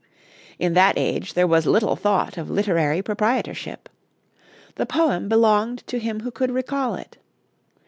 In 0.57 0.73
that 0.73 0.97
age 0.97 1.35
there 1.35 1.45
was 1.45 1.67
little 1.67 1.95
thought 1.95 2.35
of 2.35 2.49
literary 2.49 3.03
proprietorship. 3.03 3.87
The 4.73 4.87
poem 4.87 5.29
belonged 5.29 5.85
to 5.85 5.99
him 5.99 6.21
who 6.21 6.31
could 6.31 6.49
recall 6.49 6.95
it. 6.95 7.19